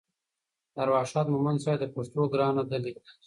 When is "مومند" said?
1.33-1.61